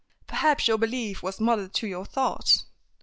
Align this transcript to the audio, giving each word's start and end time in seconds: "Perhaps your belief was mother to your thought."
"Perhaps 0.25 0.67
your 0.67 0.79
belief 0.79 1.21
was 1.21 1.39
mother 1.39 1.67
to 1.67 1.85
your 1.85 2.05
thought." 2.05 2.63